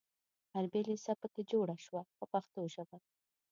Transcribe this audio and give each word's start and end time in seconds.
حربي 0.53 0.81
لېسه 0.87 1.13
په 1.21 1.27
کې 1.33 1.41
جوړه 1.51 1.75
شوه 1.85 2.01
په 2.17 2.25
پښتو 2.31 2.59
ژبه. 2.73 2.97